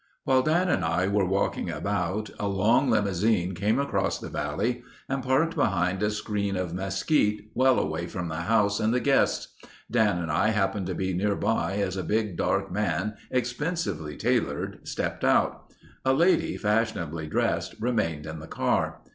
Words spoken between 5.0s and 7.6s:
and parked behind a screen of mesquite